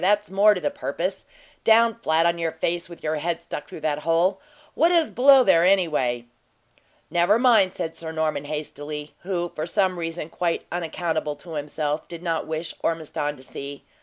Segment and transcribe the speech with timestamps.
[0.03, 1.25] that's more to the purpose.
[1.63, 4.41] Down flat on your face, with your head stuck through that hole.
[4.73, 6.25] What is below there, anyway?"
[7.11, 12.23] "Never mind," said Sir Norman, hastily, who, for some reason quite unaccountable to himself, did
[12.23, 13.83] not wish Ormiston to see.